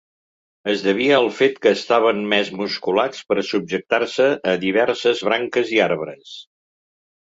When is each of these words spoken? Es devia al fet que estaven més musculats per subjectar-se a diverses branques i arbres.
Es 0.71 0.79
devia 0.85 1.11
al 1.23 1.29
fet 1.39 1.59
que 1.65 1.73
estaven 1.81 2.25
més 2.33 2.51
musculats 2.63 3.29
per 3.29 3.39
subjectar-se 3.53 4.31
a 4.55 4.59
diverses 4.67 5.27
branques 5.33 5.79
i 5.81 5.87
arbres. 5.93 6.39